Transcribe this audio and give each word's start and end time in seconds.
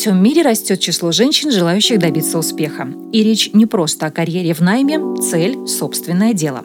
Всем 0.00 0.22
мире 0.22 0.40
растет 0.40 0.80
число 0.80 1.12
женщин, 1.12 1.50
желающих 1.50 1.98
добиться 1.98 2.38
успеха. 2.38 2.88
И 3.12 3.22
речь 3.22 3.50
не 3.52 3.66
просто 3.66 4.06
о 4.06 4.10
карьере 4.10 4.54
в 4.54 4.60
найме, 4.60 4.98
цель– 5.20 5.66
собственное 5.66 6.32
дело. 6.32 6.64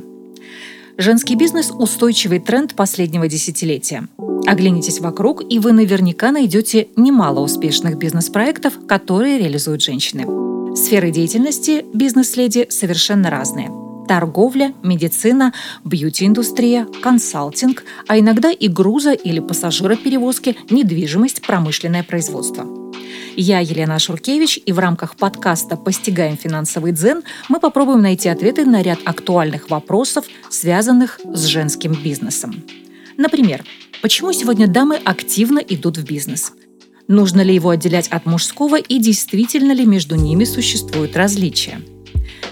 Женский 0.97 1.35
бизнес– 1.35 1.69
устойчивый 1.77 2.39
тренд 2.39 2.75
последнего 2.75 3.27
десятилетия. 3.27 4.07
Оглянитесь 4.47 5.01
вокруг, 5.01 5.43
и 5.51 5.59
вы 5.59 5.73
наверняка 5.73 6.31
найдете 6.31 6.87
немало 6.95 7.41
успешных 7.41 7.97
бизнес-проектов, 7.97 8.75
которые 8.87 9.37
реализуют 9.37 9.83
женщины. 9.83 10.77
Сферы 10.77 11.11
деятельности 11.11 11.83
бизнес-леди 11.93 12.67
совершенно 12.69 13.29
разные– 13.29 13.69
торговля, 14.07 14.73
медицина, 14.81 15.51
бьюти-индустрия, 15.83 16.87
консалтинг, 17.01 17.83
а 18.07 18.17
иногда 18.17 18.49
и 18.49 18.69
груза 18.69 19.11
или 19.11 19.41
пассажироперевозки, 19.41 20.55
недвижимость, 20.69 21.41
промышленное 21.41 22.03
производство. 22.03 22.84
Я 23.37 23.59
Елена 23.59 23.99
Шуркевич, 23.99 24.59
и 24.65 24.71
в 24.71 24.79
рамках 24.79 25.17
подкаста 25.17 25.75
«Постигаем 25.75 26.37
финансовый 26.37 26.93
дзен» 26.93 27.23
мы 27.49 27.59
попробуем 27.59 28.01
найти 28.01 28.29
ответы 28.29 28.63
на 28.63 28.81
ряд 28.81 28.99
актуальных 29.03 29.69
вопросов, 29.69 30.25
связанных 30.49 31.19
с 31.25 31.43
женским 31.43 31.93
бизнесом. 31.93 32.63
Например, 33.17 33.65
почему 34.01 34.31
сегодня 34.31 34.67
дамы 34.67 34.95
активно 35.03 35.59
идут 35.59 35.97
в 35.97 36.05
бизнес? 36.05 36.53
Нужно 37.09 37.41
ли 37.41 37.53
его 37.53 37.71
отделять 37.71 38.07
от 38.07 38.25
мужского 38.25 38.79
и 38.79 38.99
действительно 38.99 39.73
ли 39.73 39.85
между 39.85 40.15
ними 40.15 40.45
существуют 40.45 41.17
различия? 41.17 41.81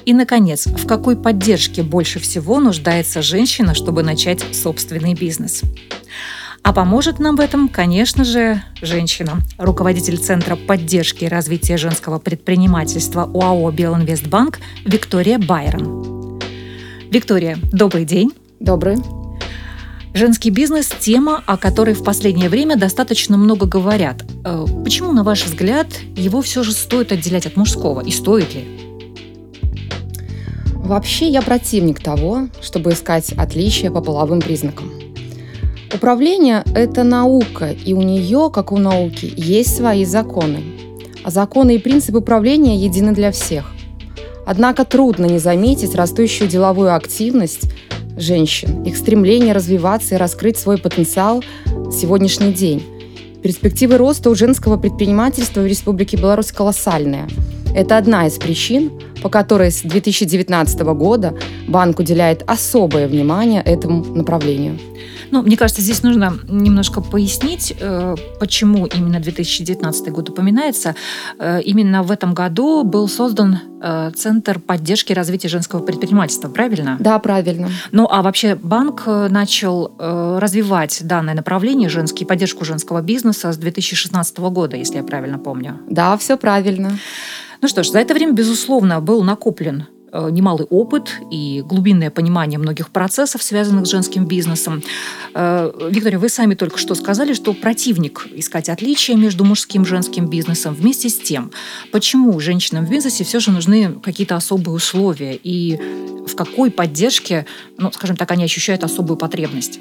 И, 0.03 0.13
наконец, 0.13 0.67
в 0.67 0.85
какой 0.85 1.15
поддержке 1.15 1.81
больше 1.81 2.19
всего 2.19 2.59
нуждается 2.59 3.21
женщина, 3.21 3.73
чтобы 3.73 4.03
начать 4.03 4.43
собственный 4.53 5.13
бизнес? 5.13 5.61
А 6.63 6.71
поможет 6.71 7.19
нам 7.19 7.35
в 7.35 7.41
этом, 7.41 7.67
конечно 7.67 8.23
же, 8.23 8.63
женщина, 8.81 9.41
руководитель 9.57 10.17
Центра 10.17 10.55
поддержки 10.55 11.25
и 11.25 11.27
развития 11.27 11.75
женского 11.75 12.19
предпринимательства 12.19 13.25
УАО 13.25 13.69
«Белинвестбанк» 13.71 14.59
Виктория 14.85 15.37
Байрон. 15.37 16.39
Виктория, 17.11 17.59
добрый 17.73 18.05
день. 18.05 18.31
Добрый. 18.61 18.95
Женский 20.13 20.51
бизнес– 20.51 20.87
тема, 21.01 21.43
о 21.45 21.57
которой 21.57 21.95
в 21.95 22.03
последнее 22.03 22.47
время 22.47 22.77
достаточно 22.77 23.35
много 23.35 23.65
говорят. 23.65 24.23
Э, 24.45 24.65
почему, 24.85 25.11
на 25.11 25.25
ваш 25.25 25.43
взгляд, 25.43 25.87
его 26.15 26.41
все 26.41 26.63
же 26.63 26.71
стоит 26.71 27.11
отделять 27.11 27.45
от 27.45 27.57
мужского? 27.57 27.99
И 27.99 28.11
стоит 28.11 28.53
ли? 28.55 28.65
Вообще 30.75 31.27
я 31.27 31.41
противник 31.41 31.99
того, 32.01 32.47
чтобы 32.61 32.93
искать 32.93 33.33
отличия 33.33 33.91
по 33.91 33.99
половым 34.01 34.39
признакам. 34.39 35.02
Управление– 35.93 36.63
это 36.75 37.03
наука, 37.03 37.69
и 37.71 37.93
у 37.93 38.01
нее, 38.01 38.49
как 38.51 38.71
у 38.71 38.77
науки, 38.77 39.31
есть 39.37 39.77
свои 39.77 40.05
законы. 40.05 40.63
А 41.23 41.29
законы 41.29 41.75
и 41.75 41.77
принципы 41.77 42.17
управления 42.17 42.77
едины 42.77 43.13
для 43.13 43.31
всех. 43.31 43.71
Однако 44.43 44.85
трудно 44.85 45.25
не 45.25 45.37
заметить 45.37 45.93
растущую 45.93 46.49
деловую 46.49 46.95
активность 46.95 47.71
женщин, 48.17 48.81
их 48.83 48.97
стремление 48.97 49.53
развиваться 49.53 50.15
и 50.15 50.17
раскрыть 50.17 50.57
свой 50.57 50.79
потенциал 50.79 51.43
сегодняшний 51.91 52.53
день. 52.53 52.83
Перспективы 53.43 53.97
роста 53.97 54.31
у 54.31 54.35
женского 54.35 54.77
предпринимательства 54.77 55.61
в 55.61 55.67
Республике 55.67 56.17
Беларусь 56.17 56.51
колоссальные. 56.51 57.27
Это 57.75 57.97
одна 57.97 58.25
из 58.25 58.33
причин, 58.33 58.91
по 59.23 59.29
которой 59.29 59.71
с 59.71 59.81
2019 59.81 60.79
года 60.81 61.33
банк 61.67 61.99
уделяет 61.99 62.43
особое 62.45 63.07
внимание 63.07 63.61
этому 63.61 64.03
направлению. 64.03 64.77
Ну, 65.31 65.41
мне 65.41 65.57
кажется, 65.57 65.81
здесь 65.81 66.03
нужно 66.03 66.37
немножко 66.47 67.01
пояснить, 67.01 67.73
э, 67.79 68.15
почему 68.39 68.85
именно 68.85 69.19
2019 69.19 70.11
год 70.11 70.29
упоминается. 70.29 70.95
Э, 71.39 71.59
именно 71.61 72.03
в 72.03 72.11
этом 72.11 72.35
году 72.35 72.83
был 72.83 73.07
создан 73.07 73.57
э, 73.81 74.11
Центр 74.15 74.59
поддержки 74.59 75.11
и 75.11 75.15
развития 75.15 75.47
женского 75.47 75.79
предпринимательства, 75.79 76.49
правильно? 76.49 76.97
Да, 76.99 77.17
правильно. 77.17 77.69
Ну, 77.91 78.07
а 78.11 78.21
вообще 78.21 78.55
банк 78.55 79.07
начал 79.07 79.91
развивать 79.97 81.01
данное 81.03 81.33
направление, 81.33 81.89
женский, 81.89 82.25
поддержку 82.25 82.65
женского 82.65 83.01
бизнеса 83.01 83.51
с 83.51 83.57
2016 83.57 84.37
года, 84.37 84.77
если 84.77 84.97
я 84.97 85.03
правильно 85.03 85.39
помню. 85.39 85.79
Да, 85.89 86.15
все 86.17 86.37
правильно. 86.37 86.99
Ну 87.63 87.69
что 87.69 87.81
ж, 87.81 87.91
за 87.91 87.99
это 87.99 88.13
время, 88.13 88.33
безусловно, 88.33 88.99
был 88.99 89.23
накоплен 89.23 89.85
э, 90.11 90.27
немалый 90.31 90.65
опыт 90.65 91.13
и 91.31 91.63
глубинное 91.65 92.09
понимание 92.09 92.59
многих 92.59 92.89
процессов, 92.89 93.41
связанных 93.41 93.85
с 93.85 93.89
женским 93.89 94.25
бизнесом. 94.25 94.83
Э, 95.33 95.71
Виктория, 95.89 96.19
вы 96.19 96.27
сами 96.27 96.55
только 96.55 96.77
что 96.77 96.93
сказали, 96.93 97.31
что 97.31 97.53
противник 97.53 98.27
искать 98.35 98.67
отличия 98.67 99.15
между 99.15 99.45
мужским 99.45 99.83
и 99.83 99.85
женским 99.85 100.27
бизнесом. 100.27 100.73
Вместе 100.73 101.07
с 101.07 101.17
тем, 101.17 101.51
почему 101.93 102.37
женщинам 102.41 102.85
в 102.85 102.89
бизнесе 102.89 103.23
все 103.23 103.39
же 103.39 103.51
нужны 103.51 103.93
какие-то 104.03 104.35
особые 104.35 104.75
условия 104.75 105.39
и 105.41 105.79
в 106.27 106.35
какой 106.35 106.69
поддержке, 106.69 107.45
ну, 107.77 107.93
скажем 107.93 108.17
так, 108.17 108.29
они 108.31 108.43
ощущают 108.43 108.83
особую 108.83 109.15
потребность? 109.15 109.79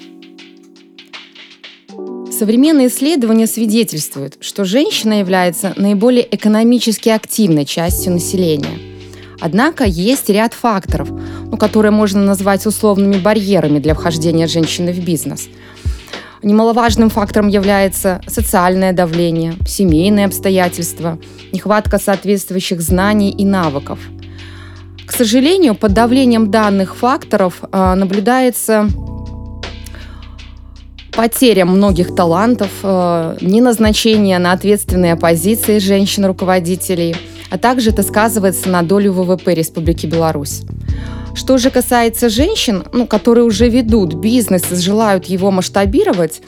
Современные 2.42 2.88
исследования 2.88 3.46
свидетельствуют, 3.46 4.34
что 4.40 4.64
женщина 4.64 5.20
является 5.20 5.74
наиболее 5.76 6.26
экономически 6.28 7.08
активной 7.08 7.64
частью 7.64 8.14
населения. 8.14 8.80
Однако 9.38 9.84
есть 9.84 10.28
ряд 10.28 10.52
факторов, 10.52 11.08
ну, 11.08 11.56
которые 11.56 11.92
можно 11.92 12.20
назвать 12.20 12.66
условными 12.66 13.16
барьерами 13.18 13.78
для 13.78 13.94
вхождения 13.94 14.48
женщины 14.48 14.92
в 14.92 15.04
бизнес. 15.04 15.48
Немаловажным 16.42 17.10
фактором 17.10 17.46
является 17.46 18.20
социальное 18.26 18.92
давление, 18.92 19.54
семейные 19.64 20.26
обстоятельства, 20.26 21.20
нехватка 21.52 22.00
соответствующих 22.00 22.80
знаний 22.80 23.30
и 23.30 23.44
навыков. 23.44 24.00
К 25.06 25.12
сожалению, 25.12 25.76
под 25.76 25.92
давлением 25.92 26.50
данных 26.50 26.96
факторов 26.96 27.62
э, 27.62 27.94
наблюдается 27.94 28.88
потеря 31.12 31.64
многих 31.64 32.14
талантов, 32.14 32.70
э, 32.82 33.36
неназначение 33.40 34.38
на 34.38 34.52
ответственные 34.52 35.16
позиции 35.16 35.78
женщин-руководителей, 35.78 37.14
а 37.50 37.58
также 37.58 37.90
это 37.90 38.02
сказывается 38.02 38.68
на 38.68 38.82
долю 38.82 39.12
ВВП 39.12 39.54
Республики 39.54 40.06
Беларусь. 40.06 40.62
Что 41.34 41.58
же 41.58 41.70
касается 41.70 42.28
женщин, 42.28 42.84
ну, 42.92 43.06
которые 43.06 43.44
уже 43.44 43.68
ведут 43.68 44.14
бизнес 44.14 44.64
и 44.70 44.76
желают 44.76 45.26
его 45.26 45.50
масштабировать, 45.50 46.42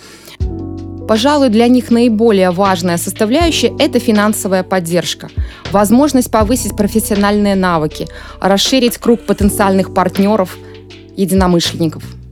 Пожалуй, 1.06 1.50
для 1.50 1.68
них 1.68 1.90
наиболее 1.90 2.50
важная 2.50 2.96
составляющая– 2.96 3.74
это 3.78 3.98
финансовая 3.98 4.62
поддержка, 4.62 5.28
возможность 5.70 6.30
повысить 6.30 6.74
профессиональные 6.74 7.56
навыки, 7.56 8.08
расширить 8.40 8.96
круг 8.96 9.20
потенциальных 9.20 9.92
партнеров, 9.92 10.56
единомышленников– 11.14 12.02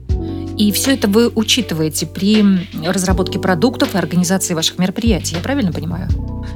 и 0.57 0.71
все 0.71 0.93
это 0.93 1.07
вы 1.07 1.29
учитываете 1.29 2.05
при 2.05 2.43
разработке 2.85 3.39
продуктов 3.39 3.95
и 3.95 3.97
организации 3.97 4.53
ваших 4.53 4.77
мероприятий, 4.77 5.35
я 5.35 5.41
правильно 5.41 5.71
понимаю? 5.71 6.07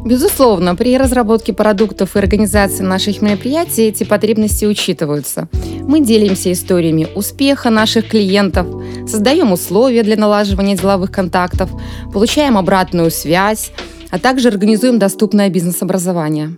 Безусловно, 0.05 0.75
при 0.75 0.97
разработке 0.97 1.53
продуктов 1.53 2.15
и 2.15 2.19
организации 2.19 2.83
наших 2.83 3.21
мероприятий 3.21 3.83
эти 3.83 4.03
потребности 4.03 4.65
учитываются. 4.65 5.49
Мы 5.81 6.01
делимся 6.01 6.51
историями 6.51 7.07
успеха 7.15 7.69
наших 7.69 8.07
клиентов, 8.09 8.67
создаем 9.07 9.51
условия 9.51 10.03
для 10.03 10.17
налаживания 10.17 10.77
деловых 10.77 11.11
контактов, 11.11 11.69
получаем 12.13 12.57
обратную 12.57 13.11
связь, 13.11 13.71
а 14.09 14.19
также 14.19 14.49
организуем 14.49 14.99
доступное 14.99 15.49
бизнес-образование. 15.49 16.57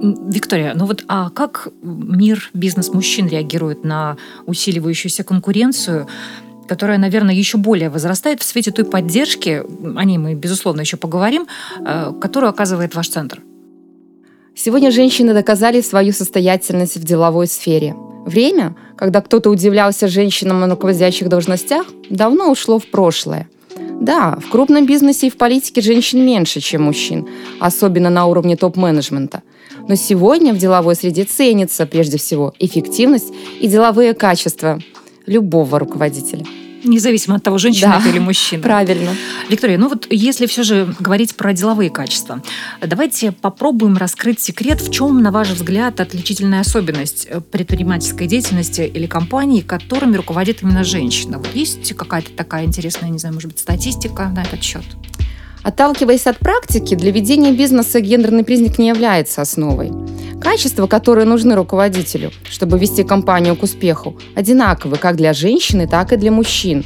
Виктория, 0.00 0.72
ну 0.74 0.86
вот 0.86 1.04
а 1.08 1.30
как 1.30 1.68
мир 1.82 2.50
бизнес-мужчин 2.54 3.28
реагирует 3.28 3.84
на 3.84 4.16
усиливающуюся 4.46 5.24
конкуренцию? 5.24 6.06
которая, 6.68 6.98
наверное, 6.98 7.34
еще 7.34 7.58
более 7.58 7.90
возрастает 7.90 8.40
в 8.40 8.44
свете 8.44 8.70
той 8.70 8.84
поддержки, 8.84 9.64
о 9.96 10.04
ней 10.04 10.18
мы, 10.18 10.34
безусловно, 10.34 10.82
еще 10.82 10.96
поговорим, 10.96 11.48
э, 11.84 12.12
которую 12.20 12.50
оказывает 12.50 12.94
ваш 12.94 13.08
центр. 13.08 13.42
Сегодня 14.54 14.92
женщины 14.92 15.34
доказали 15.34 15.80
свою 15.80 16.12
состоятельность 16.12 16.96
в 16.96 17.02
деловой 17.02 17.48
сфере. 17.48 17.96
Время, 18.24 18.76
когда 18.96 19.20
кто-то 19.20 19.50
удивлялся 19.50 20.06
женщинам 20.06 20.60
на 20.60 20.68
руководящих 20.68 21.28
должностях, 21.28 21.86
давно 22.08 22.50
ушло 22.50 22.78
в 22.78 22.86
прошлое. 22.86 23.48
Да, 24.00 24.38
в 24.40 24.48
крупном 24.48 24.86
бизнесе 24.86 25.26
и 25.26 25.30
в 25.30 25.36
политике 25.36 25.80
женщин 25.80 26.24
меньше, 26.24 26.60
чем 26.60 26.82
мужчин, 26.82 27.26
особенно 27.58 28.10
на 28.10 28.26
уровне 28.26 28.56
топ-менеджмента. 28.56 29.42
Но 29.90 29.96
сегодня 29.96 30.54
в 30.54 30.58
деловой 30.58 30.94
среде 30.94 31.24
ценится 31.24 31.84
прежде 31.84 32.16
всего 32.16 32.54
эффективность 32.60 33.34
и 33.58 33.66
деловые 33.66 34.14
качества 34.14 34.78
любого 35.26 35.80
руководителя. 35.80 36.46
Независимо 36.84 37.34
от 37.34 37.42
того, 37.42 37.58
женщина 37.58 37.94
да, 37.94 37.98
это 37.98 38.08
или 38.10 38.20
мужчина. 38.20 38.62
Правильно. 38.62 39.10
Виктория, 39.48 39.78
ну 39.78 39.88
вот 39.88 40.06
если 40.08 40.46
все 40.46 40.62
же 40.62 40.94
говорить 41.00 41.34
про 41.34 41.52
деловые 41.52 41.90
качества, 41.90 42.40
давайте 42.80 43.32
попробуем 43.32 43.96
раскрыть 43.96 44.38
секрет, 44.38 44.80
в 44.80 44.92
чем, 44.92 45.22
на 45.22 45.32
ваш 45.32 45.48
взгляд, 45.48 45.98
отличительная 45.98 46.60
особенность 46.60 47.26
предпринимательской 47.50 48.28
деятельности 48.28 48.82
или 48.82 49.06
компании, 49.06 49.60
которыми 49.60 50.16
руководит 50.16 50.62
именно 50.62 50.84
женщина. 50.84 51.38
Вот 51.38 51.52
есть 51.52 51.94
какая-то 51.94 52.30
такая 52.30 52.64
интересная, 52.64 53.10
не 53.10 53.18
знаю, 53.18 53.34
может 53.34 53.50
быть, 53.50 53.58
статистика 53.58 54.28
на 54.28 54.42
этот 54.42 54.62
счет? 54.62 54.84
Отталкиваясь 55.62 56.26
от 56.26 56.38
практики, 56.38 56.94
для 56.94 57.10
ведения 57.10 57.52
бизнеса 57.52 58.00
гендерный 58.00 58.44
признак 58.44 58.78
не 58.78 58.88
является 58.88 59.42
основой. 59.42 59.92
Качества, 60.40 60.86
которые 60.86 61.26
нужны 61.26 61.54
руководителю, 61.54 62.30
чтобы 62.44 62.78
вести 62.78 63.04
компанию 63.04 63.56
к 63.56 63.62
успеху, 63.62 64.18
одинаковы 64.34 64.96
как 64.96 65.16
для 65.16 65.34
женщины, 65.34 65.86
так 65.86 66.12
и 66.12 66.16
для 66.16 66.30
мужчин. 66.30 66.84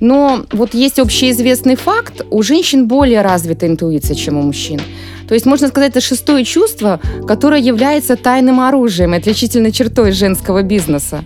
Но 0.00 0.44
вот 0.50 0.74
есть 0.74 0.98
общеизвестный 0.98 1.76
факт, 1.76 2.26
у 2.30 2.42
женщин 2.42 2.88
более 2.88 3.22
развита 3.22 3.66
интуиция, 3.66 4.16
чем 4.16 4.38
у 4.38 4.42
мужчин. 4.42 4.80
То 5.28 5.34
есть, 5.34 5.46
можно 5.46 5.68
сказать, 5.68 5.90
это 5.90 6.00
шестое 6.00 6.44
чувство, 6.44 7.00
которое 7.26 7.60
является 7.60 8.16
тайным 8.16 8.60
оружием 8.60 9.14
и 9.14 9.18
отличительной 9.18 9.72
чертой 9.72 10.10
женского 10.10 10.62
бизнеса. 10.62 11.24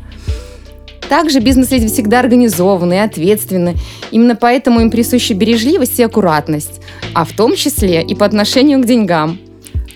Также 1.08 1.40
бизнес-леди 1.40 1.88
всегда 1.88 2.20
организованы 2.20 2.94
и 2.94 2.98
ответственны. 2.98 3.76
Именно 4.10 4.36
поэтому 4.36 4.80
им 4.80 4.90
присуща 4.90 5.34
бережливость 5.34 5.98
и 5.98 6.02
аккуратность, 6.02 6.80
а 7.14 7.24
в 7.24 7.32
том 7.32 7.56
числе 7.56 8.02
и 8.02 8.14
по 8.14 8.26
отношению 8.26 8.82
к 8.82 8.86
деньгам. 8.86 9.38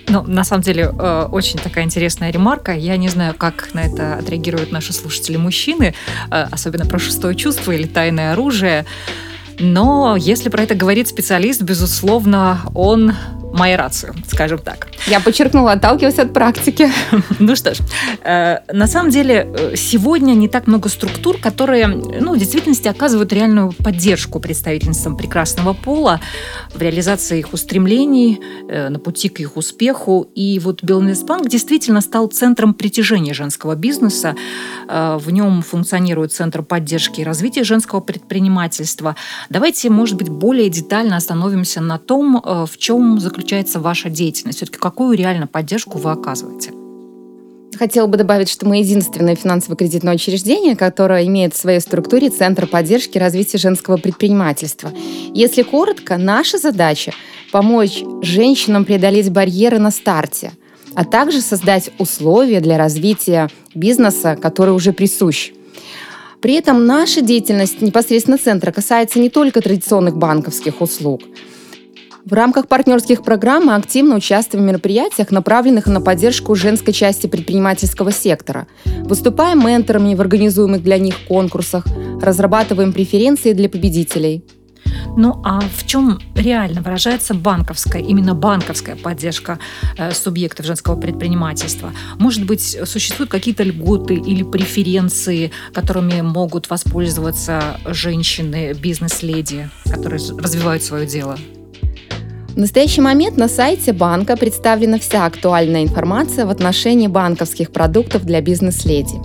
Ну, 0.07 0.23
на 0.23 0.43
самом 0.43 0.63
деле, 0.63 0.91
э, 0.97 1.27
очень 1.31 1.59
такая 1.59 1.85
интересная 1.85 2.31
ремарка. 2.31 2.73
Я 2.73 2.97
не 2.97 3.07
знаю, 3.07 3.33
как 3.35 3.69
на 3.73 3.79
это 3.79 4.15
отреагируют 4.15 4.71
наши 4.71 4.91
слушатели-мужчины, 4.91 5.93
э, 6.29 6.47
особенно 6.51 6.85
про 6.85 6.99
шестое 6.99 7.35
чувство 7.35 7.71
или 7.71 7.87
тайное 7.87 8.33
оружие. 8.33 8.85
Но 9.59 10.17
если 10.19 10.49
про 10.49 10.63
это 10.63 10.75
говорит 10.75 11.07
специалист, 11.07 11.61
безусловно, 11.61 12.61
он 12.73 13.13
моя 13.53 13.77
рацию, 13.77 14.13
скажем 14.27 14.57
так. 14.57 14.87
Я 15.07 15.19
подчеркнула, 15.19 15.73
отталкиваясь 15.73 16.19
от 16.19 16.33
практики. 16.33 16.89
Ну 17.39 17.55
что 17.55 17.73
ж, 17.73 17.79
э, 18.23 18.59
на 18.73 18.87
самом 18.87 19.11
деле 19.11 19.47
э, 19.57 19.75
сегодня 19.75 20.33
не 20.33 20.47
так 20.47 20.67
много 20.67 20.89
структур, 20.89 21.37
которые 21.37 21.87
ну, 21.87 22.33
в 22.33 22.37
действительности 22.37 22.87
оказывают 22.87 23.33
реальную 23.33 23.71
поддержку 23.71 24.39
представительницам 24.39 25.17
прекрасного 25.17 25.73
пола 25.73 26.19
в 26.73 26.81
реализации 26.81 27.39
их 27.39 27.53
устремлений, 27.53 28.39
э, 28.69 28.89
на 28.89 28.99
пути 28.99 29.29
к 29.29 29.39
их 29.39 29.57
успеху. 29.57 30.27
И 30.35 30.59
вот 30.59 30.83
Белинвестбанк 30.83 31.47
действительно 31.47 32.01
стал 32.01 32.27
центром 32.27 32.73
притяжения 32.73 33.33
женского 33.33 33.75
бизнеса. 33.75 34.35
В 34.87 35.29
нем 35.31 35.61
функционирует 35.61 36.31
Центр 36.31 36.63
поддержки 36.63 37.21
и 37.21 37.23
развития 37.23 37.63
женского 37.63 37.99
предпринимательства. 37.99 39.15
Давайте, 39.49 39.89
может 39.89 40.17
быть, 40.17 40.29
более 40.29 40.69
детально 40.69 41.17
остановимся 41.17 41.81
на 41.81 41.97
том, 41.97 42.41
в 42.43 42.77
чем 42.77 43.19
заключается 43.19 43.42
заключается 43.43 43.81
ваша 43.81 44.09
деятельность? 44.09 44.57
Все-таки 44.59 44.79
какую 44.79 45.17
реально 45.17 45.47
поддержку 45.47 45.97
вы 45.97 46.11
оказываете? 46.11 46.71
Хотела 47.77 48.07
бы 48.07 48.17
добавить, 48.17 48.49
что 48.49 48.65
мы 48.65 48.77
единственное 48.77 49.35
финансово-кредитное 49.35 50.15
учреждение, 50.15 50.77
которое 50.77 51.25
имеет 51.25 51.53
в 51.53 51.57
своей 51.57 51.81
структуре 51.81 52.29
Центр 52.29 52.67
поддержки 52.67 53.17
развития 53.17 53.57
женского 53.57 53.97
предпринимательства. 53.97 54.93
Если 55.33 55.63
коротко, 55.63 56.17
наша 56.17 56.57
задача– 56.57 57.11
помочь 57.51 58.03
женщинам 58.21 58.85
преодолеть 58.85 59.29
барьеры 59.29 59.79
на 59.79 59.91
старте, 59.91 60.51
а 60.95 61.03
также 61.03 61.41
создать 61.41 61.91
условия 61.97 62.61
для 62.61 62.77
развития 62.77 63.49
бизнеса, 63.75 64.37
который 64.41 64.73
уже 64.73 64.93
присущ. 64.93 65.51
При 66.41 66.53
этом 66.53 66.85
наша 66.85 67.21
деятельность 67.21 67.81
непосредственно 67.81 68.37
центра 68.37 68.71
касается 68.71 69.19
не 69.19 69.29
только 69.29 69.59
традиционных 69.59 70.15
банковских 70.15 70.79
услуг– 70.79 71.23
в 72.25 72.33
рамках 72.33 72.67
партнерских 72.67 73.23
программ 73.23 73.65
мы 73.65 73.75
активно 73.75 74.15
участвуем 74.15 74.65
в 74.65 74.67
мероприятиях, 74.67 75.31
направленных 75.31 75.87
на 75.87 76.01
поддержку 76.01 76.55
женской 76.55 76.93
части 76.93 77.27
предпринимательского 77.27 78.11
сектора. 78.11 78.67
Выступаем 78.85 79.65
менторами 79.65 80.15
в 80.15 80.21
организуемых 80.21 80.83
для 80.83 80.97
них 80.97 81.15
конкурсах, 81.27 81.85
разрабатываем 82.21 82.93
преференции 82.93 83.53
для 83.53 83.69
победителей. 83.69 84.45
Ну 85.15 85.41
а 85.43 85.59
в 85.61 85.85
чем 85.85 86.19
реально 86.35 86.81
выражается 86.81 87.33
банковская, 87.33 88.01
именно 88.01 88.33
банковская 88.33 88.95
поддержка 88.95 89.59
э, 89.97 90.11
субъектов 90.11 90.65
женского 90.65 90.99
предпринимательства? 90.99 91.91
Может 92.19 92.45
быть, 92.45 92.77
существуют 92.85 93.29
какие-то 93.29 93.63
льготы 93.63 94.15
или 94.15 94.43
преференции, 94.43 95.51
которыми 95.73 96.21
могут 96.21 96.69
воспользоваться 96.69 97.79
женщины, 97.85 98.73
бизнес-леди, 98.73 99.69
которые 99.85 100.21
развивают 100.37 100.83
свое 100.83 101.05
дело? 101.05 101.37
В 102.53 102.57
настоящий 102.57 103.01
момент 103.01 103.35
на 103.35 103.47
сайте 103.47 103.93
банка 103.93 104.37
представлена 104.37 104.99
вся 104.99 105.25
актуальная 105.25 105.81
информация 105.81 106.45
в 106.45 106.51
отношении 106.51 107.07
банковских 107.07 107.71
продуктов 107.71 108.25
для 108.25 108.41
бизнес-леди. 108.41 109.15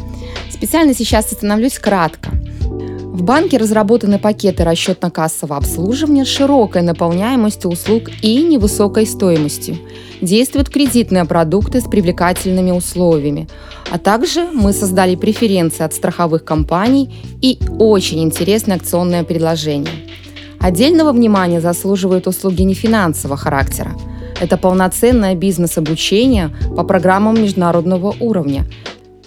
Специально 0.51 0.95
сейчас 0.95 1.31
остановлюсь 1.31 1.79
кратко. 1.79 2.31
В 2.63 3.23
банке 3.23 3.59
разработаны 3.59 4.19
пакеты 4.19 4.63
расчетно-кассового 4.63 5.59
обслуживания 5.59 6.25
с 6.25 6.29
широкой 6.29 6.81
наполняемостью 6.81 7.71
услуг 7.71 8.05
и 8.23 8.43
невысокой 8.43 9.07
стоимостью. 9.07 9.77
Действуют 10.23 10.71
кредитные 10.71 11.27
продукты 11.27 11.83
с 11.83 11.85
привлекательными 11.85 12.71
условиями. 12.71 13.47
А 13.91 13.99
также 13.99 14.49
мы 14.55 14.73
создали 14.73 15.17
преференции 15.17 15.83
от 15.83 15.93
страховых 15.93 16.45
компаний 16.45 17.15
и 17.43 17.59
очень 17.79 18.23
интересное 18.23 18.77
акционное 18.77 19.23
предложение– 19.23 19.93
Отдельного 20.61 21.13
внимания 21.13 21.61
заслуживают 21.61 22.27
услуги 22.27 22.63
нефинансового 22.63 23.37
характера. 23.37 23.93
Это 24.41 24.57
полноценное 24.57 25.35
бизнес-обучение 25.35 26.51
по 26.77 26.85
программам 26.85 27.35
международного 27.35 28.15
уровня, 28.21 28.67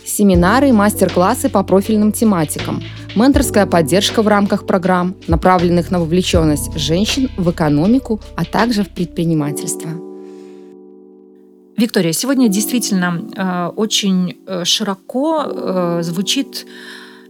семинары 0.05 0.69
и 0.69 0.73
мастер-классы 0.73 1.49
по 1.49 1.63
профильным 1.63 2.11
тематикам, 2.11 2.81
менторская 3.15 3.65
поддержка 3.65 4.21
в 4.21 4.27
рамках 4.27 4.65
программ, 4.65 5.15
направленных 5.27 5.91
на 5.91 5.99
вовлеченность 5.99 6.77
женщин 6.77 7.29
в 7.37 7.49
экономику, 7.51 8.21
а 8.35 8.45
также 8.45 8.83
в 8.83 8.89
предпринимательство. 8.89 9.89
Виктория, 11.77 12.11
сегодня 12.13 12.47
действительно 12.47 13.23
э, 13.35 13.71
очень 13.75 14.37
э, 14.45 14.65
широко 14.65 15.43
э, 15.45 15.99
звучит 16.03 16.67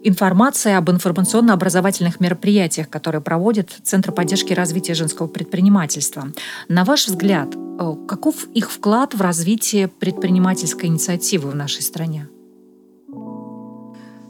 информация 0.03 0.77
об 0.77 0.89
информационно-образовательных 0.89 2.19
мероприятиях, 2.19 2.89
которые 2.89 3.21
проводит 3.21 3.69
Центр 3.83 4.11
поддержки 4.11 4.53
развития 4.53 4.93
женского 4.93 5.27
предпринимательства. 5.27 6.31
На 6.67 6.83
ваш 6.83 7.07
взгляд, 7.07 7.55
э, 7.55 7.93
каков 8.07 8.47
их 8.53 8.71
вклад 8.71 9.13
в 9.13 9.21
развитие 9.21 9.87
предпринимательской 9.87 10.85
инициативы 10.87 11.51
в 11.51 11.55
нашей 11.55 11.81
стране? 11.81 12.27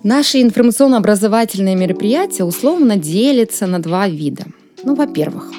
Наши 0.03 0.41
информационно-образовательные 0.41 1.75
мероприятия 1.75 2.43
условно 2.43 2.97
делятся 2.97 3.67
на 3.67 3.79
два 3.79 4.07
вида. 4.07 4.45
Ну, 4.83 4.95
во-первых, 4.95 5.51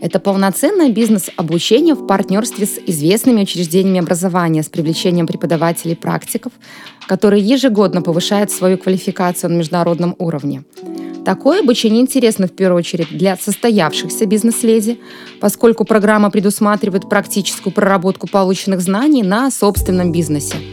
это 0.00 0.18
полноценное 0.18 0.90
бизнес-обучение 0.90 1.94
в 1.94 2.06
партнерстве 2.06 2.66
с 2.66 2.78
известными 2.86 3.42
учреждениями 3.42 4.00
образования 4.00 4.62
с 4.62 4.68
привлечением 4.68 5.26
преподавателей 5.26 5.92
и 5.92 5.96
практиков, 5.96 6.52
которые 7.06 7.42
ежегодно 7.42 8.00
повышают 8.02 8.50
свою 8.50 8.78
квалификацию 8.78 9.50
на 9.50 9.56
международном 9.56 10.16
уровне. 10.18 10.64
Такое 11.24 11.60
обучение 11.60 12.00
интересно 12.00 12.46
в 12.46 12.52
первую 12.52 12.78
очередь 12.78 13.08
для 13.10 13.36
состоявшихся 13.36 14.24
бизнес-леди, 14.24 14.98
поскольку 15.38 15.84
программа 15.84 16.30
предусматривает 16.30 17.08
практическую 17.10 17.74
проработку 17.74 18.26
полученных 18.26 18.80
знаний 18.80 19.22
на 19.22 19.50
собственном 19.50 20.12
бизнесе– 20.12 20.56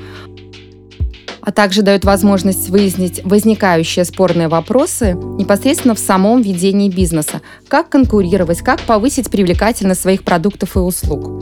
а 1.48 1.52
также 1.54 1.82
дает 1.82 2.04
возможность 2.04 2.68
выяснить 2.68 3.22
возникающие 3.24 4.04
спорные 4.04 4.50
вопросы 4.50 5.14
непосредственно 5.14 5.96
в 5.96 6.00
самом 6.00 6.42
ведении 6.42 6.90
бизнеса. 6.90 7.40
Как 7.70 7.88
конкурировать, 7.88 8.60
как 8.60 8.82
повысить 8.82 9.30
привлекательность 9.30 10.02
своих 10.02 10.24
продуктов 10.24 10.76
и 10.76 10.80
услуг. 10.80 11.42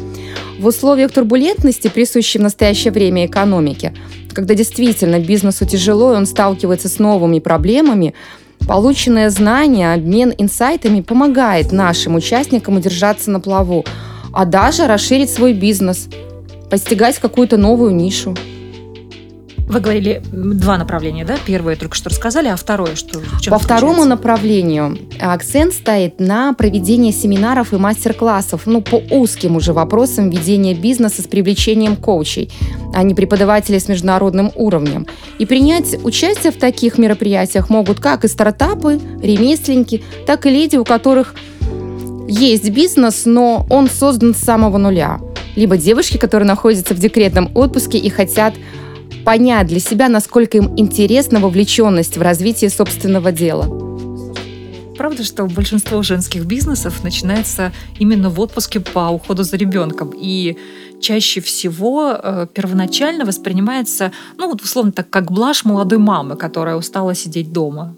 В 0.60 0.68
условиях 0.68 1.12
турбулентности, 1.12 1.88
присущей 1.88 2.38
в 2.38 2.44
настоящее 2.44 2.94
время 2.94 3.26
экономике, 3.26 3.96
когда 4.32 4.54
действительно 4.54 5.20
бизнесу 5.20 5.66
тяжело 5.66 6.14
и 6.14 6.18
он 6.18 6.28
сталкивается 6.28 6.88
с 6.88 7.00
новыми 7.00 7.40
проблемами, 7.40 8.14
полученное 8.68 9.32
знание, 9.32 9.96
обмен 9.96 10.36
инсайтами 10.38 11.02
помогает 11.02 11.72
нашим 11.72 12.14
участникам 12.14 12.78
удержаться 12.78 13.32
на 13.32 13.40
плаву, 13.40 13.84
а 14.32 14.46
даже 14.46 14.86
расширить 14.86 15.32
свой 15.32 15.54
бизнес, 15.54 16.10
постигать 16.70 17.18
какую-то 17.18 17.58
новую 17.58 17.96
нишу. 17.96 18.36
Вы 19.68 19.80
говорили 19.80 20.22
два 20.32 20.78
направления, 20.78 21.26
да? 21.26 21.38
Первое 21.44 21.76
только 21.76 21.96
что 21.96 22.10
рассказали, 22.10 22.48
а 22.48 22.56
второе 22.56 22.96
что? 22.96 23.20
По 23.50 23.58
второму 23.58 24.06
направлению 24.06 24.98
акцент 25.20 25.74
стоит 25.74 26.20
на 26.20 26.54
проведение 26.54 27.12
семинаров 27.12 27.74
и 27.74 27.78
мастер-классов, 27.78 28.64
ну, 28.68 28.82
по 28.82 29.02
узким 29.10 29.56
уже 29.56 29.74
вопросам 29.74 30.30
ведения 30.30 30.76
бизнеса 30.76 31.24
с 31.24 31.28
привлечением 31.28 31.96
коучей, 31.96 32.52
а 32.94 33.02
не 33.02 33.16
преподавателей 33.16 33.80
с 33.80 33.88
международным 33.88 34.52
уровнем. 34.54 35.08
И 35.40 35.48
принять 35.48 35.98
участие 36.04 36.52
в 36.52 36.58
таких 36.58 37.00
мероприятиях 37.00 37.70
могут 37.72 38.00
как 38.00 38.24
и 38.24 38.28
стартапы, 38.28 39.00
ремесленники, 39.22 40.04
так 40.28 40.46
и 40.46 40.52
леди, 40.52 40.78
у 40.78 40.86
которых 40.86 41.34
есть 42.28 42.70
бизнес, 42.70 43.24
но 43.26 43.66
он 43.70 43.90
создан 43.90 44.36
с 44.36 44.40
самого 44.40 44.78
нуля. 44.78 45.20
Либо 45.56 45.78
девушки, 45.78 46.18
которые 46.18 46.48
находятся 46.48 46.94
в 46.94 47.00
декретном 47.00 47.50
отпуске 47.56 47.98
и 47.98 48.10
хотят 48.10 48.54
понять 49.26 49.68
для 49.68 49.80
себя, 49.80 50.08
насколько 50.08 50.58
им 50.58 50.78
интересна 50.78 51.40
вовлеченность 51.40 52.18
в 52.18 52.22
развитие 52.22 52.70
собственного 52.70 53.32
дела. 53.32 53.66
правда, 54.98 55.24
что 55.24 55.46
большинство 55.46 56.02
женских 56.04 56.46
бизнесов 56.46 57.04
начинается 57.04 57.72
именно 58.00 58.30
в 58.30 58.40
отпуске 58.40 58.80
по 58.80 59.10
уходу 59.10 59.44
за 59.44 59.58
ребенком. 59.58 60.14
И 60.16 60.58
чаще 61.02 61.42
всего 61.42 62.14
э, 62.14 62.48
первоначально 62.54 63.26
воспринимается, 63.26 64.12
ну, 64.38 64.48
вот 64.48 64.62
условно 64.62 64.92
так, 64.92 65.10
как 65.10 65.32
блажь 65.32 65.66
молодой 65.66 66.00
мамы, 66.00 66.38
которая 66.38 66.78
устала 66.78 67.14
сидеть 67.14 67.52
дома. 67.52 67.96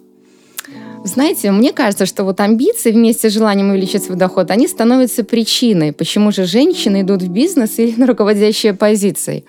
Знаете, 1.03 1.51
мне 1.51 1.71
кажется, 1.71 2.05
что 2.05 2.23
вот 2.23 2.39
амбиции 2.39 2.91
вместе 2.91 3.29
с 3.29 3.33
желанием 3.33 3.69
увеличить 3.69 4.03
свой 4.03 4.17
доход, 4.17 4.51
они 4.51 4.67
становятся 4.67 5.23
причиной, 5.23 5.93
почему 5.93 6.31
же 6.31 6.45
женщины 6.45 7.01
идут 7.01 7.21
в 7.21 7.29
бизнес 7.29 7.79
или 7.79 7.95
на 7.95 8.07
руководящие 8.07 8.73
позиции. 8.73 9.45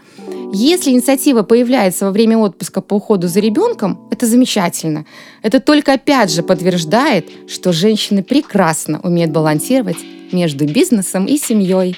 Если 0.53 0.91
инициатива 0.91 1.43
появляется 1.43 2.07
во 2.07 2.11
время 2.11 2.39
отпуска 2.39 2.81
по 2.81 2.95
уходу 2.95 3.29
за 3.29 3.41
ребенком, 3.41 4.09
это 4.11 4.27
замечательно. 4.27 5.05
Это 5.43 5.61
только 5.61 5.93
опять 5.93 6.33
же 6.33 6.43
подтверждает, 6.43 7.27
что 7.49 7.73
женщины 7.73 8.23
прекрасно 8.23 8.99
умеют 9.01 9.31
балансировать 9.31 9.99
между 10.33 10.65
бизнесом 10.65 11.27
и 11.27 11.37
семьей. 11.37 11.97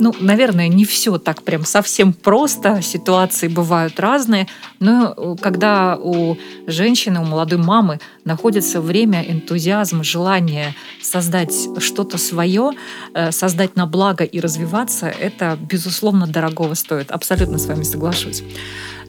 Ну, 0.00 0.14
наверное, 0.20 0.68
не 0.68 0.84
все 0.84 1.18
так 1.18 1.42
прям 1.42 1.64
совсем 1.64 2.12
просто. 2.12 2.82
Ситуации 2.82 3.48
бывают 3.48 3.98
разные. 3.98 4.46
Но 4.78 5.14
э, 5.16 5.36
когда 5.40 5.96
у 5.96 6.36
женщины, 6.66 7.20
у 7.20 7.24
молодой 7.24 7.58
мамы 7.58 7.98
находится 8.24 8.80
время, 8.80 9.22
энтузиазм, 9.22 10.04
желание 10.04 10.74
создать 11.02 11.52
что-то 11.78 12.16
свое, 12.18 12.72
э, 13.14 13.32
создать 13.32 13.76
на 13.76 13.86
благо 13.86 14.24
и 14.24 14.40
развиваться, 14.40 15.06
это, 15.06 15.58
безусловно, 15.60 16.26
дорогого 16.26 16.74
стоит. 16.74 17.10
Абсолютно 17.10 17.58
с 17.58 17.66
вами 17.66 17.82
соглашусь. 17.82 18.42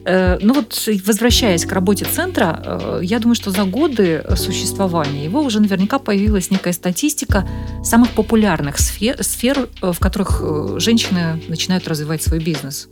Э, 0.04 0.38
ну 0.40 0.54
вот, 0.54 0.88
возвращаясь 1.04 1.64
к 1.64 1.72
работе 1.72 2.04
центра, 2.04 2.62
э, 2.64 3.00
я 3.02 3.18
думаю, 3.18 3.34
что 3.34 3.50
за 3.50 3.64
годы 3.64 4.24
существования 4.36 5.24
его 5.24 5.42
уже 5.42 5.60
наверняка 5.60 5.98
появилась 5.98 6.50
некая 6.50 6.72
статистика 6.72 7.46
самых 7.84 8.10
популярных 8.10 8.78
сфер, 8.78 9.22
сфер 9.22 9.68
э, 9.82 9.92
в 9.92 9.98
которых 9.98 10.42
женщины 10.80 11.42
начинают 11.48 11.86
развивать 11.88 12.22
свой 12.22 12.38
бизнес. 12.38 12.88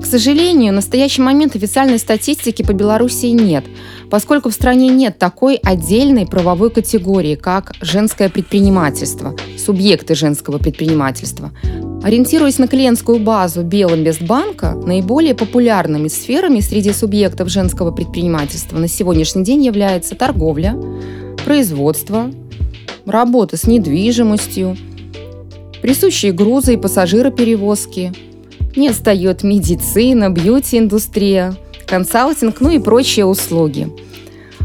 К 0.00 0.06
сожалению, 0.06 0.72
в 0.72 0.76
настоящий 0.76 1.22
момент 1.22 1.56
официальной 1.56 1.98
статистики 1.98 2.62
по 2.62 2.72
Белоруссии 2.72 3.28
нет, 3.28 3.64
поскольку 4.10 4.50
в 4.50 4.52
стране 4.52 4.88
нет 4.88 5.18
такой 5.18 5.56
отдельной 5.56 6.26
правовой 6.26 6.70
категории, 6.70 7.34
как 7.34 7.72
женское 7.80 8.28
предпринимательство, 8.28 9.34
субъекты 9.58 10.14
женского 10.14 10.58
предпринимательства. 10.58 11.52
Ориентируясь 12.04 12.58
на 12.58 12.68
клиентскую 12.68 13.18
базу 13.18 13.62
Белинвестбанка, 13.62 14.74
наиболее 14.74 15.34
популярными 15.34 16.08
сферами 16.08 16.60
среди 16.60 16.92
субъектов 16.92 17.48
женского 17.48 17.90
предпринимательства 17.90 18.78
на 18.78 18.88
сегодняшний 18.88 19.42
день 19.42 19.64
являются 19.64 20.14
торговля, 20.14 20.76
производство, 21.46 22.30
работа 23.06 23.56
с 23.56 23.64
недвижимостью, 23.64 24.76
присущие 25.80 26.32
грузы 26.32 26.74
и 26.74 26.76
пассажироперевозки. 26.76 28.12
Не 28.76 28.88
отстает 28.88 29.42
медицина, 29.42 30.30
бьюти-индустрия, 30.30 31.54
консалтинг, 31.86 32.60
ну 32.60 32.70
и 32.70 32.78
прочие 32.78 33.24
услуги– 33.24 33.88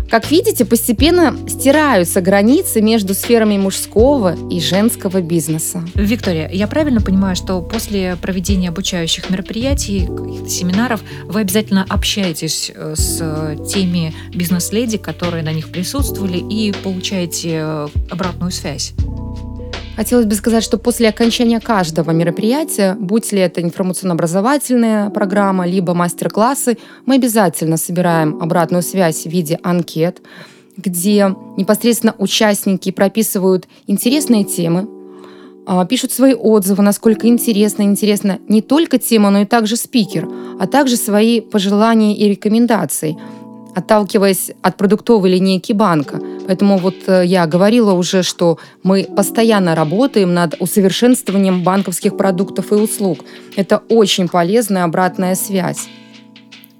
как 0.09 0.31
видите, 0.31 0.65
постепенно 0.65 1.37
стираются 1.47 2.19
границы 2.19 2.81
между 2.81 3.13
сферами 3.13 3.57
мужского 3.57 4.35
и 4.49 4.59
женского 4.59 5.21
бизнеса. 5.21 5.83
Виктория, 5.93 6.49
я 6.51 6.67
правильно 6.67 6.99
понимаю, 6.99 7.35
что 7.35 7.61
после 7.61 8.15
проведения 8.19 8.69
обучающих 8.69 9.29
мероприятий, 9.29 10.07
семинаров, 10.47 11.01
вы 11.25 11.41
обязательно 11.41 11.85
общаетесь 11.87 12.71
э, 12.73 12.95
с 12.95 13.55
теми 13.71 14.13
бизнес-леди, 14.33 14.97
которые 14.97 15.43
на 15.43 15.53
них 15.53 15.69
присутствовали, 15.69 16.37
и 16.37 16.71
получаете 16.71 17.59
э, 17.61 17.87
обратную 18.09 18.51
связь? 18.51 18.93
Хотелось 19.99 20.27
бы 20.27 20.35
сказать, 20.35 20.63
что 20.63 20.77
после 20.77 21.09
окончания 21.09 21.59
каждого 21.59 22.11
мероприятия, 22.11 22.95
будь 22.97 23.33
ли 23.33 23.39
это 23.39 23.61
информационно-образовательная 23.61 25.09
программа, 25.09 25.67
либо 25.67 25.93
мастер-классы, 25.93 26.77
мы 27.05 27.15
обязательно 27.15 27.75
собираем 27.75 28.41
обратную 28.41 28.81
связь 28.81 29.23
в 29.23 29.29
виде 29.29 29.59
анкет, 29.61 30.21
где 30.77 31.35
непосредственно 31.57 32.15
участники 32.17 32.91
прописывают 32.91 33.67
интересные 33.87 34.45
темы, 34.45 34.87
а, 35.67 35.83
пишут 35.83 36.13
свои 36.13 36.33
отзывы, 36.33 36.81
насколько 36.81 37.27
интересно. 37.27 37.81
Интересно 37.81 38.39
не 38.47 38.61
только 38.61 38.99
тема, 38.99 39.31
но 39.31 39.41
и 39.41 39.45
также 39.45 39.75
спикер, 39.75 40.29
а 40.61 40.65
также 40.65 40.95
свои 40.95 41.41
пожелания 41.41 42.15
и 42.15 42.29
рекомендации– 42.29 43.17
отталкиваясь 43.75 44.51
от 44.61 44.77
продуктовой 44.77 45.31
линейки 45.31 45.73
банка. 45.73 46.19
Поэтому 46.47 46.77
вот 46.77 46.95
э, 47.07 47.23
я 47.25 47.45
говорила 47.45 47.93
уже, 47.93 48.23
что 48.23 48.57
мы 48.83 49.03
постоянно 49.03 49.75
работаем 49.75 50.33
над 50.33 50.55
усовершенствованием 50.59 51.63
банковских 51.63 52.17
продуктов 52.17 52.71
и 52.71 52.75
услуг. 52.75 53.19
Это 53.55 53.81
очень 53.89 54.27
полезная 54.27 54.83
обратная 54.83 55.35
связь. 55.35 55.87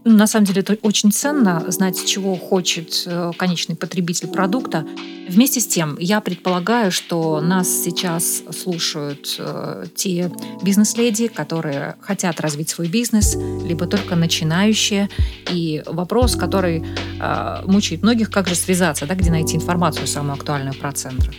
Ну, 0.10 0.16
на 0.16 0.26
самом 0.26 0.48
деле 0.48 0.62
это 0.62 0.76
очень 0.82 1.12
ценно 1.12 1.64
знать, 1.68 2.04
чего 2.04 2.36
хочет 2.36 3.04
э, 3.06 3.32
конечный 3.38 3.76
потребитель 3.76 4.28
продукта. 4.28 4.84
Вместе 5.28 5.60
с 5.60 5.68
тем, 5.68 5.98
я 6.00 6.20
предполагаю, 6.20 6.92
что 6.92 7.40
нас 7.42 7.70
сейчас 7.84 8.42
слушают 8.52 9.36
э, 9.38 9.86
те 9.94 10.32
бизнес-леди, 10.64 11.28
которые 11.28 11.96
хотят 12.02 12.42
развить 12.42 12.70
свой 12.70 12.88
бизнес, 12.88 13.36
либо 13.36 13.86
только 13.86 14.16
начинающие. 14.16 15.10
И 15.52 15.84
вопрос, 15.86 16.36
который 16.36 16.84
э, 17.22 17.62
мучает 17.68 18.02
многих, 18.02 18.32
как 18.32 18.48
же 18.48 18.56
связаться, 18.56 19.06
да, 19.06 19.14
где 19.14 19.30
найти 19.30 19.58
информацию 19.58 20.08
самую 20.08 20.34
актуальную 20.34 20.74
про 20.74 20.92
центр. 20.92 21.32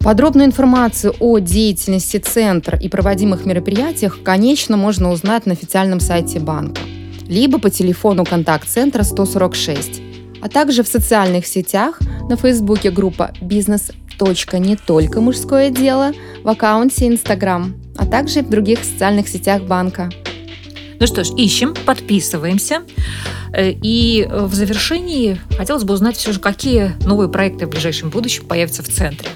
Подробную 0.00 0.44
информацию 0.44 1.14
о 1.20 1.38
деятельности 1.38 2.18
центра 2.18 2.78
и 2.78 2.90
проводимых 2.90 3.46
мероприятиях, 3.46 4.22
конечно, 4.22 4.76
можно 4.76 5.10
узнать 5.10 5.46
на 5.46 5.54
официальном 5.54 6.00
сайте 6.00 6.38
банка 6.38 6.82
либо 7.28 7.58
по 7.58 7.70
телефону 7.70 8.24
контакт-центра 8.24 9.02
146, 9.02 10.02
а 10.40 10.48
также 10.48 10.82
в 10.82 10.88
социальных 10.88 11.46
сетях 11.46 12.00
на 12.28 12.36
фейсбуке 12.36 12.90
группа 12.90 13.32
«Бизнес. 13.40 13.92
Не 14.20 14.74
только 14.74 15.20
мужское 15.20 15.70
дело» 15.70 16.10
в 16.42 16.48
аккаунте 16.48 17.06
Инстаграм, 17.06 17.76
а 17.96 18.04
также 18.04 18.42
в 18.42 18.50
других 18.50 18.82
социальных 18.82 19.28
сетях 19.28 19.62
банка. 19.62 20.10
Ну 20.98 21.06
что 21.06 21.22
ж, 21.22 21.28
ищем, 21.36 21.74
подписываемся. 21.86 22.82
Э, 23.52 23.70
и 23.70 24.26
в 24.28 24.52
завершении 24.54 25.38
хотелось 25.56 25.84
бы 25.84 25.94
узнать 25.94 26.16
все 26.16 26.32
же, 26.32 26.40
какие 26.40 26.94
новые 27.06 27.28
проекты 27.28 27.66
в 27.66 27.70
ближайшем 27.70 28.10
будущем 28.10 28.44
появятся 28.46 28.82
в 28.82 28.88
центре. 28.88 29.28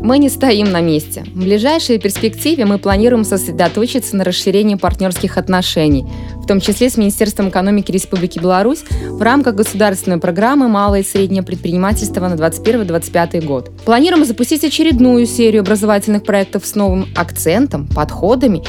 Мы 0.00 0.18
не 0.18 0.28
стоим 0.28 0.70
на 0.70 0.80
месте. 0.80 1.24
В 1.34 1.42
ближайшей 1.42 1.98
перспективе 1.98 2.64
мы 2.64 2.78
планируем 2.78 3.24
сосредоточиться 3.24 4.16
на 4.16 4.24
расширении 4.24 4.76
партнерских 4.76 5.36
отношений, 5.36 6.06
в 6.36 6.46
том 6.46 6.60
числе 6.60 6.88
с 6.88 6.96
Министерством 6.96 7.48
экономики 7.48 7.90
Республики 7.90 8.38
Беларусь 8.38 8.84
в 9.10 9.20
рамках 9.20 9.56
государственной 9.56 10.18
программы 10.18 10.68
«Малое 10.68 11.00
и 11.00 11.04
среднее 11.04 11.42
предпринимательство» 11.42 12.28
на 12.28 12.34
2021-2025 12.34 13.44
год. 13.44 13.70
Планируем 13.84 14.24
запустить 14.24 14.64
очередную 14.64 15.26
серию 15.26 15.62
образовательных 15.62 16.22
проектов 16.22 16.64
с 16.64 16.74
новым 16.74 17.06
акцентом, 17.16 17.86
подходами 17.88 18.62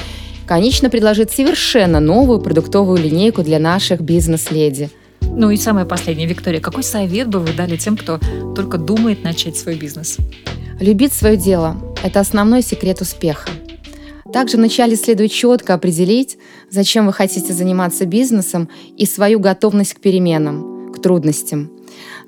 конечно, 0.47 0.89
предложить 0.89 1.29
совершенно 1.29 1.99
новую 1.99 2.39
продуктовую 2.41 2.97
линейку 2.97 3.43
для 3.43 3.59
наших 3.59 4.01
бизнес-леди. 4.01 4.89
Ну 5.21 5.51
и 5.51 5.57
самое 5.57 5.85
последнее, 5.85 6.27
Виктория, 6.27 6.59
какой 6.59 6.81
совет 6.81 7.27
бы 7.27 7.39
вы 7.39 7.53
дали 7.53 7.77
тем, 7.77 7.95
кто 7.95 8.19
только 8.55 8.79
думает 8.79 9.23
начать 9.23 9.55
свой 9.57 9.75
бизнес? 9.75 10.17
Любить 10.79 11.11
свое 11.11 11.35
дело– 11.35 11.75
это 12.03 12.21
основной 12.21 12.61
секрет 12.61 13.01
успеха. 13.01 13.49
Также 14.31 14.55
вначале 14.55 14.95
следует 14.95 15.31
четко 15.31 15.73
определить, 15.73 16.37
зачем 16.69 17.05
вы 17.05 17.11
хотите 17.11 17.51
заниматься 17.51 18.05
бизнесом 18.05 18.69
и 18.95 19.05
свою 19.05 19.41
готовность 19.41 19.95
к 19.95 19.99
переменам, 19.99 20.93
к 20.93 21.01
трудностям. 21.01 21.69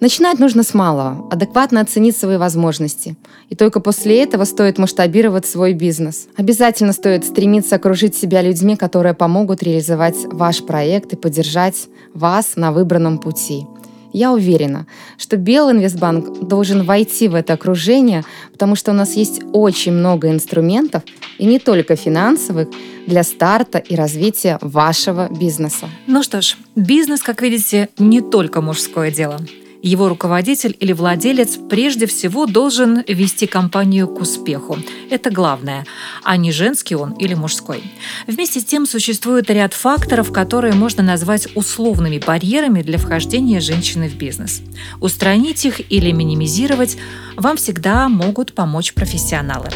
Начинать 0.02 0.40
нужно 0.40 0.64
с 0.64 0.74
малого, 0.74 1.30
адекватно 1.32 1.80
оценить 1.80 2.18
свои 2.18 2.36
возможности. 2.36 3.16
И 3.50 3.56
только 3.56 3.80
после 3.80 4.22
этого 4.22 4.44
стоит 4.44 4.78
масштабировать 4.78 5.46
свой 5.46 5.72
бизнес. 5.72 6.28
Обязательно 6.36 6.92
стоит 6.92 7.24
стремиться 7.24 7.76
окружить 7.76 8.16
себя 8.16 8.42
людьми, 8.42 8.76
которые 8.76 9.14
помогут 9.14 9.64
реализовать 9.64 10.18
ваш 10.26 10.64
проект 10.64 11.14
и 11.14 11.16
поддержать 11.16 11.88
вас 12.14 12.54
на 12.58 12.74
выбранном 12.74 13.18
пути. 13.20 13.66
Я 14.14 14.32
уверена, 14.34 14.88
что 15.18 15.38
Белинвестбанк 15.38 16.48
должен 16.48 16.84
войти 16.84 17.28
в 17.28 17.36
это 17.36 17.54
окружение, 17.54 18.24
потому 18.52 18.76
что 18.76 18.92
у 18.92 18.94
нас 18.94 19.14
есть 19.16 19.42
очень 19.54 19.94
много 19.94 20.30
инструментов, 20.30 21.04
и 21.38 21.46
не 21.46 21.60
только 21.60 21.96
финансовых, 21.96 22.68
для 23.08 23.24
старта 23.24 23.80
и 23.80 23.96
развития 23.96 24.60
вашего 24.62 25.28
бизнеса. 25.30 25.90
Ну 26.08 26.24
что 26.24 26.42
ж, 26.42 26.56
бизнес, 26.76 27.22
как 27.22 27.42
видите, 27.42 27.90
не 27.98 28.22
только 28.22 28.62
мужское 28.62 29.12
дело. 29.12 29.40
Его 29.82 30.10
руководитель 30.10 30.78
или 30.80 30.94
владелец 30.94 31.58
прежде 31.70 32.06
всего 32.06 32.46
должен 32.46 33.04
вести 33.08 33.48
компанию 33.48 34.08
к 34.08 34.22
успеху. 34.22 34.78
Это 35.10 35.32
главное, 35.32 35.86
а 36.24 36.38
не 36.38 36.52
женский 36.52 36.96
он 36.96 37.14
или 37.14 37.34
мужской. 37.34 37.84
Вместе 38.28 38.60
с 38.60 38.66
тем 38.66 38.86
существует 38.86 39.50
ряд 39.50 39.74
факторов, 39.74 40.32
которые 40.32 40.74
можно 40.74 41.02
назвать 41.02 41.48
условными 41.56 42.20
барьерами 42.20 42.84
для 42.84 43.00
вхождения 43.00 43.60
женщины 43.60 44.08
в 44.08 44.16
бизнес. 44.16 44.62
Устранить 45.00 45.66
их 45.66 45.92
или 45.92 46.12
минимизировать 46.12 46.98
вам 47.42 47.58
всегда 47.58 48.08
могут 48.08 48.54
помочь 48.54 48.94
профессионалы. 48.94 49.70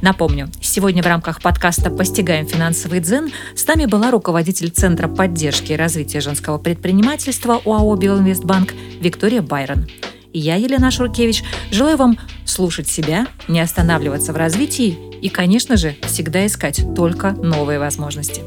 Напомню, 0.00 0.50
сегодня 0.60 1.02
в 1.02 1.06
рамках 1.06 1.40
подкаста 1.40 1.90
«Постигаем 1.90 2.46
финансовый 2.46 3.00
дзен» 3.00 3.30
с 3.54 3.66
нами 3.66 3.86
была 3.86 4.10
руководитель 4.10 4.70
Центра 4.70 5.08
поддержки 5.08 5.72
и 5.72 5.76
развития 5.76 6.20
женского 6.20 6.58
предпринимательства 6.58 7.60
УАО 7.64 7.96
«Белинвестбанк» 7.96 8.74
Виктория 9.00 9.40
Байрон. 9.40 9.88
И 10.32 10.38
я, 10.38 10.56
Елена 10.56 10.90
Шуркевич, 10.90 11.44
желаю 11.70 11.96
вам 11.96 12.18
слушать 12.44 12.88
себя, 12.88 13.26
не 13.48 13.60
останавливаться 13.60 14.32
в 14.32 14.36
развитии 14.36 14.98
и, 15.20 15.28
конечно 15.28 15.76
же, 15.76 15.94
всегда 16.02 16.44
искать 16.46 16.82
только 16.96 17.32
новые 17.32 17.78
возможности. 17.78 18.42